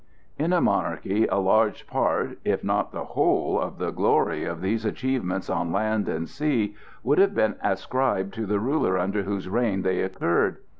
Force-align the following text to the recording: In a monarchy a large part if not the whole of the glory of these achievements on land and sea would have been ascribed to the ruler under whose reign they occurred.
In 0.35 0.51
a 0.51 0.61
monarchy 0.61 1.27
a 1.27 1.35
large 1.37 1.85
part 1.85 2.39
if 2.43 2.63
not 2.63 2.91
the 2.91 3.03
whole 3.03 3.59
of 3.61 3.77
the 3.77 3.91
glory 3.91 4.45
of 4.45 4.59
these 4.59 4.83
achievements 4.83 5.47
on 5.47 5.71
land 5.71 6.09
and 6.09 6.27
sea 6.27 6.73
would 7.03 7.19
have 7.19 7.35
been 7.35 7.53
ascribed 7.63 8.33
to 8.33 8.47
the 8.47 8.59
ruler 8.59 8.97
under 8.97 9.21
whose 9.21 9.47
reign 9.47 9.83
they 9.83 10.01
occurred. 10.01 10.57